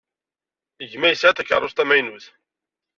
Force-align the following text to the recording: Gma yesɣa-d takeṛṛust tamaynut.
Gma 0.91 1.07
yesɣa-d 1.09 1.37
takeṛṛust 1.37 1.77
tamaynut. 1.77 2.25